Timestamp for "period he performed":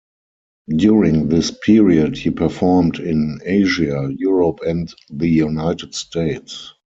1.51-2.97